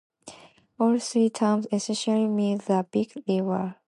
All 0.79 0.97
three 0.97 1.29
terms 1.29 1.67
essentially 1.71 2.25
mean 2.25 2.57
"the 2.57 2.87
big 2.91 3.13
river". 3.27 3.75